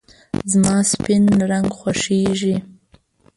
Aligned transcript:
زما 0.51 0.75
سپین 0.91 1.23
رنګ 1.49 1.67
خوښېږي. 1.77 2.55